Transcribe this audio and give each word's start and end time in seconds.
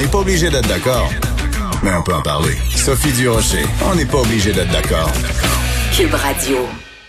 n'est 0.00 0.08
pas 0.08 0.18
obligé 0.18 0.48
d'être 0.48 0.66
d'accord, 0.66 1.10
mais 1.82 1.90
on 1.94 2.02
peut 2.02 2.14
en 2.14 2.22
parler. 2.22 2.56
Sophie 2.74 3.12
Durocher, 3.12 3.66
on 3.90 3.94
n'est 3.94 4.06
pas 4.06 4.18
obligé 4.18 4.50
d'être 4.50 4.72
d'accord. 4.72 5.10
Cube 5.94 6.14
Radio. 6.14 6.56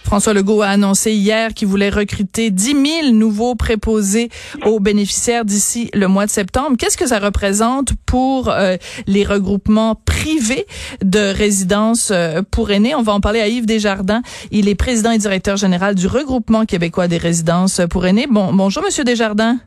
François 0.03 0.33
Legault 0.33 0.61
a 0.61 0.67
annoncé 0.67 1.13
hier 1.13 1.53
qu'il 1.53 1.69
voulait 1.69 1.89
recruter 1.89 2.51
10 2.51 2.65
000 3.03 3.11
nouveaux 3.13 3.55
préposés 3.55 4.27
aux 4.65 4.81
bénéficiaires 4.81 5.45
d'ici 5.45 5.89
le 5.93 6.09
mois 6.09 6.25
de 6.25 6.31
septembre. 6.31 6.75
Qu'est-ce 6.77 6.97
que 6.97 7.07
ça 7.07 7.19
représente 7.19 7.93
pour 8.05 8.49
euh, 8.49 8.75
les 9.07 9.23
regroupements 9.23 9.95
privés 9.95 10.65
de 11.01 11.33
résidences 11.33 12.09
euh, 12.11 12.41
pour 12.51 12.71
aînés? 12.71 12.93
On 12.93 13.03
va 13.03 13.13
en 13.13 13.21
parler 13.21 13.39
à 13.39 13.47
Yves 13.47 13.67
Desjardins. 13.67 14.21
Il 14.51 14.67
est 14.67 14.75
président 14.75 15.11
et 15.11 15.17
directeur 15.17 15.55
général 15.55 15.95
du 15.95 16.07
regroupement 16.07 16.65
québécois 16.65 17.07
des 17.07 17.17
résidences 17.17 17.79
pour 17.89 18.05
aînés. 18.05 18.27
Bon, 18.29 18.51
bonjour, 18.51 18.83
Monsieur 18.83 19.05
Desjardins. 19.05 19.59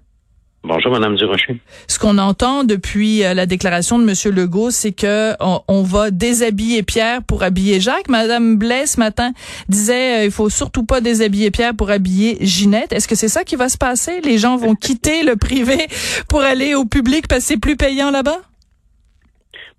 Bonjour, 0.67 0.93
Madame 0.93 1.15
Durocher. 1.17 1.61
Ce 1.89 1.99
qu'on 1.99 2.17
entend 2.17 2.65
depuis 2.65 3.23
euh, 3.23 3.35
la 3.35 3.45
déclaration 3.45 3.99
de 3.99 4.05
Monsieur 4.05 4.31
Legault, 4.31 4.71
c'est 4.71 4.93
que 4.93 5.35
on, 5.41 5.83
va 5.83 6.11
déshabiller 6.11 6.83
Pierre 6.83 7.23
pour 7.23 7.43
habiller 7.43 7.81
Jacques. 7.81 8.09
Madame 8.09 8.57
Blais 8.57 8.87
ce 8.87 8.99
matin 8.99 9.33
disait 9.69 10.21
euh, 10.21 10.25
il 10.25 10.31
faut 10.31 10.49
surtout 10.49 10.85
pas 10.85 11.03
déshabiller 11.03 11.51
Pierre 11.51 11.75
pour 11.75 11.91
habiller 11.91 12.39
Ginette. 12.41 12.95
Est-ce 12.95 13.07
que 13.07 13.15
c'est 13.15 13.29
ça 13.29 13.45
qui 13.45 13.57
va 13.57 13.69
se 13.69 13.77
passer? 13.77 14.23
Les 14.23 14.39
gens 14.39 14.57
vont 14.57 14.75
quitter 14.75 15.23
le 15.23 15.37
privé 15.37 15.87
pour 16.29 16.41
aller 16.41 16.75
au 16.75 16.87
public 16.87 17.29
parce 17.29 17.43
que 17.43 17.49
c'est 17.49 17.61
plus 17.61 17.77
payant 17.77 18.11
là-bas? 18.11 18.41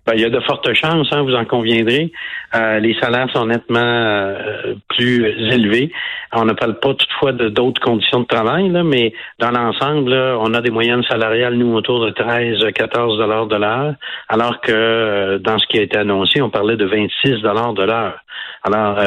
Ben, 0.06 0.14
il 0.14 0.20
y 0.20 0.24
a 0.24 0.30
de 0.30 0.38
fortes 0.40 0.72
chances, 0.72 1.08
hein, 1.10 1.22
vous 1.22 1.34
en 1.34 1.44
conviendrez. 1.44 2.12
Euh, 2.54 2.78
les 2.78 2.94
salaires 3.00 3.28
sont 3.34 3.46
nettement 3.46 3.80
euh, 3.80 4.74
plus 4.88 5.26
élevés. 5.52 5.90
On 6.32 6.44
ne 6.44 6.52
parle 6.52 6.78
pas 6.78 6.94
toutefois 6.94 7.32
de 7.32 7.48
d'autres 7.48 7.80
conditions 7.80 8.20
de 8.20 8.26
travail, 8.26 8.68
là, 8.68 8.84
mais 8.84 9.12
dans 9.40 9.50
l'ensemble, 9.50 10.12
on 10.12 10.54
a 10.54 10.60
des 10.60 10.70
moyennes 10.70 11.02
salariales, 11.02 11.54
nous, 11.54 11.74
autour 11.74 12.04
de 12.04 12.10
13, 12.10 12.72
14 12.72 13.18
dollars 13.18 13.46
de 13.46 13.56
l'heure, 13.56 13.94
alors 14.28 14.60
que 14.60 14.70
euh, 14.72 15.38
dans 15.40 15.58
ce 15.58 15.66
qui 15.66 15.78
a 15.78 15.82
été 15.82 15.98
annoncé, 15.98 16.40
on 16.40 16.50
parlait 16.50 16.76
de 16.76 16.84
26 16.84 17.42
dollars 17.42 17.72
de 17.74 17.82
l'heure. 17.82 18.18
Alors, 18.62 18.98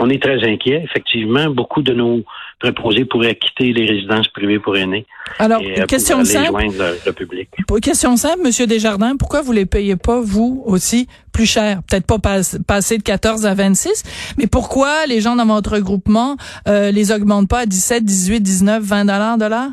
on 0.00 0.10
est 0.10 0.22
très 0.22 0.46
inquiet. 0.46 0.82
Effectivement, 0.84 1.46
beaucoup 1.48 1.80
de 1.80 1.94
nos 1.94 2.24
préposés 2.60 3.06
pourraient 3.06 3.36
quitter 3.36 3.72
les 3.72 3.86
résidences 3.86 4.28
privées 4.28 4.58
pour 4.58 4.76
aînés. 4.76 5.06
Alors, 5.38 5.62
question 5.88 6.22
simple. 6.24 6.62
Le, 6.78 6.98
le 7.06 7.12
public. 7.12 7.48
Question 7.82 8.16
simple, 8.16 8.42
Monsieur 8.44 8.66
Desjardins, 8.66 9.16
pourquoi 9.16 9.40
vous 9.40 9.52
les 9.52 9.64
payez 9.64 9.96
pas, 9.96 10.20
vous 10.20 10.37
aussi, 10.40 11.08
plus 11.32 11.46
cher? 11.46 11.80
Peut-être 11.88 12.06
pas 12.06 12.18
passer 12.66 12.98
de 12.98 13.02
14 13.02 13.46
à 13.46 13.54
26, 13.54 14.34
mais 14.38 14.46
pourquoi 14.46 15.06
les 15.06 15.20
gens 15.20 15.36
dans 15.36 15.46
votre 15.46 15.72
regroupement 15.72 16.36
euh, 16.66 16.90
les 16.90 17.12
augmentent 17.12 17.48
pas 17.48 17.60
à 17.60 17.66
17, 17.66 18.04
18, 18.04 18.40
19, 18.40 18.82
20 18.82 19.04
dollars 19.04 19.38
de 19.38 19.46
l'heure? 19.46 19.70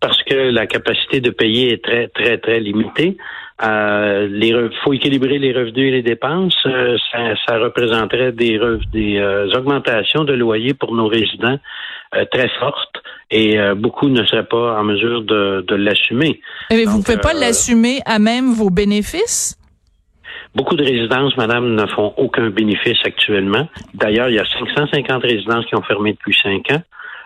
Parce 0.00 0.22
que 0.24 0.34
la 0.34 0.66
capacité 0.66 1.20
de 1.20 1.30
payer 1.30 1.72
est 1.72 1.82
très, 1.82 2.08
très, 2.08 2.38
très 2.38 2.60
limitée. 2.60 3.16
Euh, 3.62 4.28
il 4.30 4.70
faut 4.82 4.92
équilibrer 4.92 5.38
les 5.38 5.52
revenus 5.52 5.88
et 5.88 5.90
les 5.92 6.02
dépenses. 6.02 6.56
Euh, 6.66 6.96
ça, 7.46 7.58
représenterait 7.58 8.32
des, 8.32 8.58
des 8.92 9.18
euh, 9.18 9.48
augmentations 9.56 10.24
de 10.24 10.32
loyers 10.32 10.74
pour 10.74 10.94
nos 10.94 11.06
résidents 11.06 11.58
très 12.30 12.48
fortes 12.60 13.02
et 13.30 13.58
beaucoup 13.76 14.08
ne 14.08 14.24
seraient 14.24 14.46
pas 14.46 14.78
en 14.78 14.84
mesure 14.84 15.22
de, 15.22 15.64
de 15.66 15.74
l'assumer. 15.74 16.40
Mais 16.70 16.84
vous 16.84 16.98
ne 16.98 17.02
pouvez 17.02 17.18
pas 17.18 17.32
l'assumer 17.32 18.00
à 18.06 18.18
même 18.18 18.52
vos 18.52 18.70
bénéfices? 18.70 19.58
Beaucoup 20.54 20.76
de 20.76 20.84
résidences, 20.84 21.36
madame, 21.36 21.74
ne 21.74 21.86
font 21.86 22.14
aucun 22.16 22.50
bénéfice 22.50 22.98
actuellement. 23.04 23.68
D'ailleurs, 23.94 24.28
il 24.28 24.36
y 24.36 24.38
a 24.38 24.44
550 24.44 25.22
résidences 25.22 25.66
qui 25.66 25.74
ont 25.74 25.82
fermé 25.82 26.12
depuis 26.12 26.36
cinq 26.40 26.70
ans. 26.70 26.82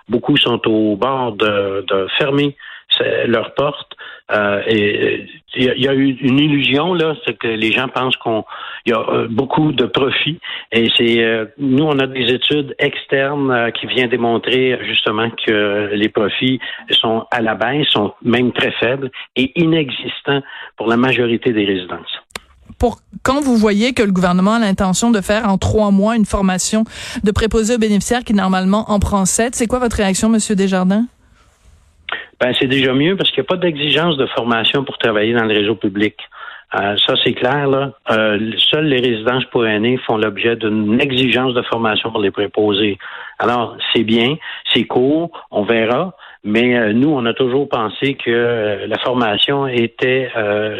Beaucoup 0.08 0.36
sont 0.38 0.66
au 0.66 0.96
bord 0.96 1.32
de, 1.32 1.84
de 1.86 2.06
fermer 2.16 2.56
leurs 3.26 3.52
portes. 3.54 3.87
Euh, 4.30 4.62
il 5.56 5.62
y, 5.62 5.88
a 5.88 5.94
eu 5.94 6.16
une 6.20 6.38
illusion 6.38 6.92
là, 6.92 7.14
c'est 7.24 7.36
que 7.36 7.48
les 7.48 7.72
gens 7.72 7.88
pensent 7.88 8.16
qu'on 8.16 8.44
y 8.86 8.92
a 8.92 8.98
euh, 8.98 9.26
beaucoup 9.28 9.72
de 9.72 9.86
profits. 9.86 10.38
Et 10.72 10.88
c'est 10.96 11.24
euh, 11.24 11.46
nous, 11.58 11.84
on 11.84 11.98
a 11.98 12.06
des 12.06 12.32
études 12.32 12.74
externes 12.78 13.72
qui 13.72 13.86
viennent 13.86 14.10
démontrer 14.10 14.78
justement 14.84 15.30
que 15.30 15.90
les 15.94 16.08
profits 16.08 16.60
sont 16.90 17.24
à 17.30 17.40
la 17.40 17.54
baisse, 17.54 17.88
sont 17.88 18.12
même 18.22 18.52
très 18.52 18.72
faibles 18.72 19.10
et 19.36 19.58
inexistants 19.60 20.42
pour 20.76 20.88
la 20.88 20.96
majorité 20.96 21.52
des 21.52 21.64
résidences 21.64 22.18
pour 22.78 23.00
quand 23.24 23.40
vous 23.40 23.56
voyez 23.56 23.92
que 23.92 24.02
le 24.02 24.12
gouvernement 24.12 24.54
a 24.54 24.58
l'intention 24.60 25.10
de 25.10 25.20
faire 25.20 25.48
en 25.48 25.58
trois 25.58 25.90
mois 25.90 26.16
une 26.16 26.24
formation 26.24 26.84
de 27.24 27.30
préposé 27.32 27.74
aux 27.74 27.78
bénéficiaires 27.78 28.22
qui 28.22 28.34
normalement 28.34 28.90
en 28.90 29.00
prend 29.00 29.24
sept, 29.24 29.56
c'est 29.56 29.66
quoi 29.66 29.80
votre 29.80 29.96
réaction, 29.96 30.28
Monsieur 30.28 30.54
Desjardins? 30.54 31.06
Ben, 32.40 32.54
c'est 32.58 32.68
déjà 32.68 32.92
mieux 32.92 33.16
parce 33.16 33.30
qu'il 33.30 33.40
n'y 33.42 33.46
a 33.46 33.48
pas 33.48 33.56
d'exigence 33.56 34.16
de 34.16 34.26
formation 34.26 34.84
pour 34.84 34.96
travailler 34.98 35.34
dans 35.34 35.44
le 35.44 35.54
réseau 35.54 35.74
public. 35.74 36.16
Euh, 36.74 36.96
ça, 37.06 37.14
c'est 37.24 37.32
clair. 37.32 37.66
Là. 37.66 37.92
Euh, 38.10 38.52
seules 38.70 38.86
les 38.86 39.00
résidences 39.00 39.44
pour 39.46 39.66
aînés 39.66 39.98
font 40.06 40.18
l'objet 40.18 40.54
d'une 40.54 41.00
exigence 41.00 41.54
de 41.54 41.62
formation 41.62 42.10
pour 42.10 42.20
les 42.20 42.30
préposés. 42.30 42.98
Alors, 43.38 43.76
c'est 43.92 44.04
bien, 44.04 44.36
c'est 44.72 44.84
court, 44.84 45.30
on 45.50 45.64
verra. 45.64 46.14
Mais 46.44 46.76
euh, 46.76 46.92
nous, 46.92 47.10
on 47.10 47.26
a 47.26 47.34
toujours 47.34 47.68
pensé 47.68 48.14
que 48.14 48.30
euh, 48.30 48.86
la 48.86 48.98
formation 48.98 49.66
était 49.66 50.30
euh, 50.36 50.78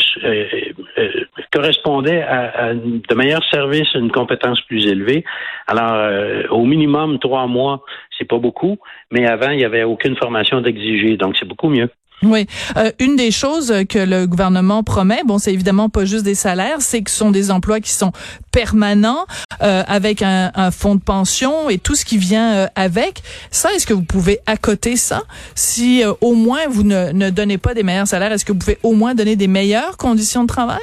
correspondait 1.53 2.23
à, 2.23 2.75
de 2.75 3.15
meilleurs 3.15 3.45
services, 3.51 3.93
une 3.95 4.11
compétence 4.11 4.61
plus 4.63 4.87
élevée. 4.87 5.25
Alors, 5.67 6.51
au 6.51 6.65
minimum 6.65 7.19
trois 7.19 7.47
mois, 7.47 7.83
c'est 8.17 8.25
pas 8.25 8.39
beaucoup, 8.39 8.79
mais 9.11 9.27
avant, 9.27 9.51
il 9.51 9.59
n'y 9.59 9.65
avait 9.65 9.85
aucune 9.85 10.17
formation 10.17 10.61
d'exiger, 10.61 11.17
donc 11.17 11.37
c'est 11.39 11.49
beaucoup 11.49 11.69
mieux. 11.69 11.91
Oui, 12.23 12.47
euh, 12.77 12.91
une 12.99 13.15
des 13.15 13.31
choses 13.31 13.73
que 13.89 13.99
le 13.99 14.27
gouvernement 14.27 14.83
promet, 14.83 15.23
bon, 15.25 15.39
c'est 15.39 15.53
évidemment 15.53 15.89
pas 15.89 16.05
juste 16.05 16.25
des 16.25 16.35
salaires, 16.35 16.81
c'est 16.81 17.03
que 17.03 17.11
ce 17.11 17.17
sont 17.17 17.31
des 17.31 17.53
emplois 17.53 17.81
qui 17.81 17.93
sont 17.93 18.11
permanents, 18.51 19.25
euh, 19.63 19.85
avec 19.87 20.23
un, 20.23 20.51
un, 20.55 20.73
fonds 20.73 20.97
de 20.97 21.01
pension 21.01 21.71
et 21.71 21.79
tout 21.79 21.95
ce 21.95 22.05
qui 22.05 22.19
vient 22.19 22.55
euh, 22.55 22.67
avec. 22.75 23.23
Ça, 23.53 23.73
est-ce 23.73 23.87
que 23.87 23.95
vous 23.95 24.03
pouvez 24.03 24.41
accoter 24.47 24.97
ça? 24.97 25.23
Si 25.55 26.03
euh, 26.03 26.13
au 26.21 26.35
moins 26.35 26.67
vous 26.69 26.83
ne, 26.83 27.13
ne 27.13 27.31
donnez 27.31 27.59
pas 27.59 27.73
des 27.73 27.85
meilleurs 27.85 28.09
salaires, 28.09 28.33
est-ce 28.33 28.45
que 28.45 28.53
vous 28.53 28.59
pouvez 28.59 28.79
au 28.83 28.93
moins 28.93 29.15
donner 29.15 29.37
des 29.37 29.49
meilleures 29.49 29.97
conditions 29.97 30.43
de 30.43 30.49
travail? 30.49 30.83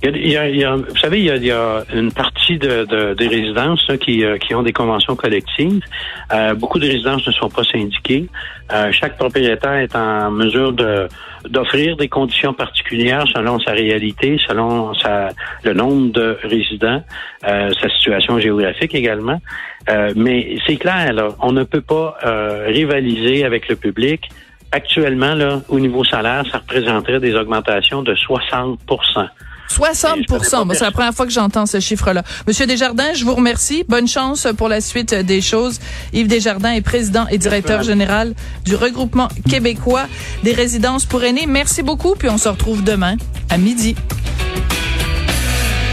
Il 0.00 0.28
y, 0.28 0.36
a, 0.36 0.48
il, 0.48 0.56
y 0.56 0.64
a, 0.64 0.76
vous 0.76 0.96
savez, 0.96 1.18
il 1.18 1.24
y 1.24 1.30
a, 1.30 1.36
il 1.36 1.44
y 1.44 1.50
a 1.50 1.82
une 1.92 2.12
partie 2.12 2.56
de, 2.56 2.84
de 2.84 3.14
des 3.14 3.26
résidences 3.26 3.84
qui, 4.00 4.24
euh, 4.24 4.38
qui 4.38 4.54
ont 4.54 4.62
des 4.62 4.72
conventions 4.72 5.16
collectives. 5.16 5.80
Euh, 6.32 6.54
beaucoup 6.54 6.78
de 6.78 6.86
résidences 6.86 7.26
ne 7.26 7.32
sont 7.32 7.48
pas 7.48 7.64
syndiquées. 7.64 8.28
Euh, 8.72 8.92
chaque 8.92 9.16
propriétaire 9.16 9.74
est 9.74 9.96
en 9.96 10.30
mesure 10.30 10.72
de 10.72 11.08
d'offrir 11.48 11.96
des 11.96 12.08
conditions 12.08 12.52
particulières 12.52 13.24
selon 13.34 13.58
sa 13.58 13.72
réalité, 13.72 14.38
selon 14.46 14.94
sa, 14.94 15.30
le 15.64 15.72
nombre 15.72 16.12
de 16.12 16.38
résidents, 16.44 17.02
euh, 17.46 17.70
sa 17.80 17.88
situation 17.88 18.38
géographique 18.38 18.94
également. 18.94 19.40
Euh, 19.88 20.12
mais 20.14 20.58
c'est 20.66 20.76
clair, 20.76 21.12
là, 21.12 21.28
on 21.40 21.52
ne 21.52 21.64
peut 21.64 21.80
pas 21.80 22.18
rivaliser 22.66 23.44
avec 23.44 23.68
le 23.68 23.76
public. 23.76 24.28
Actuellement, 24.70 25.34
là, 25.34 25.62
au 25.68 25.80
niveau 25.80 26.04
salaire, 26.04 26.44
ça 26.52 26.58
représenterait 26.58 27.20
des 27.20 27.34
augmentations 27.34 28.02
de 28.02 28.14
60 28.14 28.78
60% 29.70 30.74
C'est 30.74 30.84
la 30.84 30.90
première 30.90 31.14
fois 31.14 31.26
que 31.26 31.32
j'entends 31.32 31.66
ce 31.66 31.80
chiffre-là. 31.80 32.22
Monsieur 32.46 32.66
Desjardins, 32.66 33.12
je 33.14 33.24
vous 33.24 33.34
remercie. 33.34 33.84
Bonne 33.88 34.08
chance 34.08 34.46
pour 34.56 34.68
la 34.68 34.80
suite 34.80 35.14
des 35.14 35.40
choses. 35.40 35.78
Yves 36.12 36.28
Desjardins 36.28 36.72
est 36.72 36.80
président 36.80 37.26
et 37.28 37.38
directeur 37.38 37.82
général 37.82 38.34
du 38.64 38.74
regroupement 38.74 39.28
québécois 39.48 40.06
des 40.42 40.52
résidences 40.52 41.04
pour 41.04 41.24
aînés. 41.24 41.46
Merci 41.46 41.82
beaucoup, 41.82 42.14
puis 42.14 42.28
on 42.28 42.38
se 42.38 42.48
retrouve 42.48 42.82
demain 42.82 43.16
à 43.50 43.58
midi. 43.58 43.94